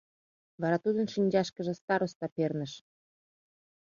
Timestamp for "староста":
1.81-2.25